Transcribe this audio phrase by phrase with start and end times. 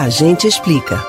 [0.00, 1.04] A gente explica.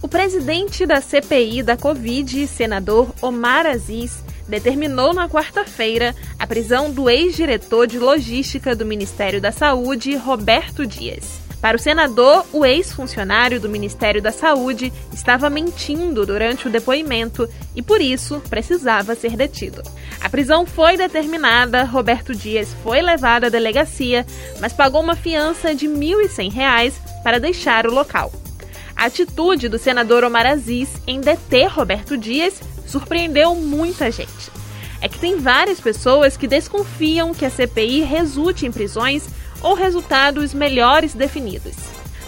[0.00, 7.10] O presidente da CPI da Covid, senador Omar Aziz, determinou na quarta-feira a prisão do
[7.10, 11.43] ex-diretor de logística do Ministério da Saúde, Roberto Dias.
[11.64, 17.80] Para o senador, o ex-funcionário do Ministério da Saúde estava mentindo durante o depoimento e,
[17.80, 19.82] por isso, precisava ser detido.
[20.20, 24.26] A prisão foi determinada, Roberto Dias foi levado à delegacia,
[24.60, 28.30] mas pagou uma fiança de R$ 1.100 para deixar o local.
[28.94, 34.63] A atitude do senador Omar Aziz em deter Roberto Dias surpreendeu muita gente.
[35.04, 39.28] É que tem várias pessoas que desconfiam que a CPI resulte em prisões
[39.60, 41.74] ou resultados melhores definidos.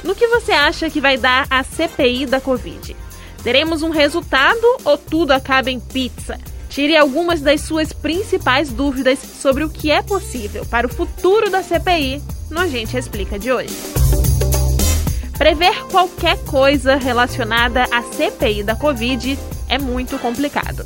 [0.05, 2.95] No que você acha que vai dar a CPI da Covid?
[3.43, 6.39] Teremos um resultado ou tudo acaba em pizza?
[6.69, 11.63] Tire algumas das suas principais dúvidas sobre o que é possível para o futuro da
[11.63, 13.75] CPI no Agente Explica de hoje.
[15.39, 20.85] Prever qualquer coisa relacionada à CPI da Covid é muito complicado.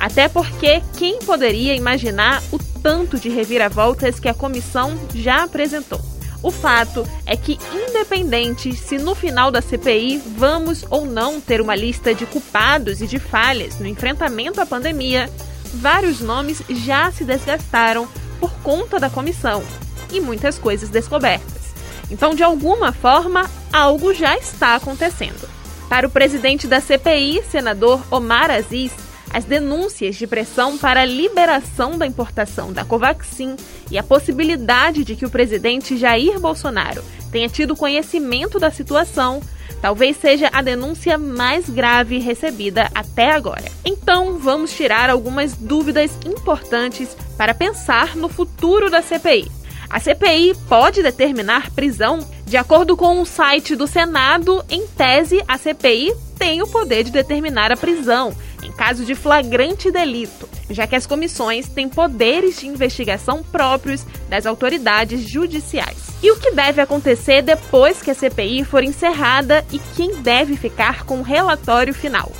[0.00, 6.00] Até porque quem poderia imaginar o tanto de reviravoltas que a comissão já apresentou?
[6.42, 11.76] O fato é que, independente se no final da CPI vamos ou não ter uma
[11.76, 15.28] lista de culpados e de falhas no enfrentamento à pandemia,
[15.74, 18.08] vários nomes já se desgastaram
[18.40, 19.62] por conta da comissão
[20.10, 21.74] e muitas coisas descobertas.
[22.10, 25.46] Então, de alguma forma, algo já está acontecendo.
[25.90, 28.92] Para o presidente da CPI, senador Omar Aziz,
[29.32, 33.56] as denúncias de pressão para a liberação da importação da Covaxin
[33.90, 39.40] e a possibilidade de que o presidente Jair Bolsonaro tenha tido conhecimento da situação
[39.80, 43.64] talvez seja a denúncia mais grave recebida até agora.
[43.84, 49.50] Então, vamos tirar algumas dúvidas importantes para pensar no futuro da CPI.
[49.88, 52.20] A CPI pode determinar prisão?
[52.46, 57.10] De acordo com o site do Senado, em tese, a CPI tem o poder de
[57.10, 58.34] determinar a prisão
[58.80, 65.20] caso de flagrante delito, já que as comissões têm poderes de investigação próprios das autoridades
[65.20, 65.98] judiciais.
[66.22, 71.04] E o que deve acontecer depois que a CPI for encerrada e quem deve ficar
[71.04, 72.32] com o relatório final?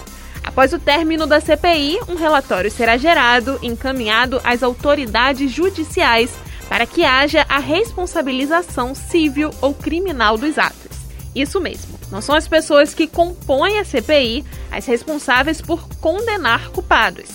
[0.43, 6.31] Após o término da CPI, um relatório será gerado e encaminhado às autoridades judiciais
[6.71, 11.01] para que haja a responsabilização civil ou criminal dos atos.
[11.35, 12.00] Isso mesmo.
[12.11, 17.29] Não são as pessoas que compõem a CPI as responsáveis por condenar culpados.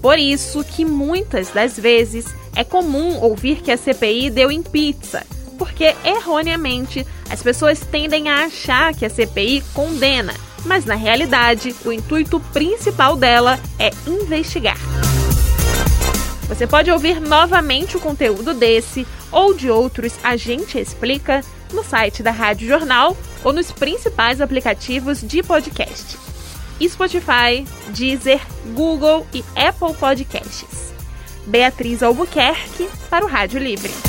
[0.00, 5.26] Por isso que muitas das vezes é comum ouvir que a CPI deu em pizza,
[5.58, 10.32] porque erroneamente as pessoas tendem a achar que a CPI condena,
[10.64, 14.78] mas na realidade o intuito principal dela é investigar.
[16.48, 21.42] Você pode ouvir novamente o conteúdo desse ou de outros A Gente Explica
[21.74, 26.18] no site da Rádio Jornal ou nos principais aplicativos de podcast:
[26.82, 28.40] Spotify, Deezer,
[28.74, 30.92] Google e Apple Podcasts.
[31.46, 34.07] Beatriz Albuquerque para o Rádio Livre.